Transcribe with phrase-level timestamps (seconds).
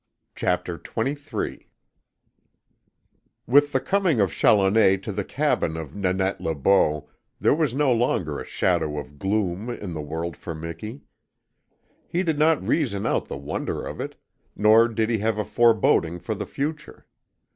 [0.33, 1.67] CHAPTER TWENTY THREE
[3.45, 7.07] With the coming of Challoner to the cabin of Nanette Le Beau
[7.39, 11.01] there was no longer a shadow of gloom in the world for Miki.
[12.07, 14.15] He did not reason out the wonder of it,
[14.55, 17.05] nor did he have a foreboding for the future.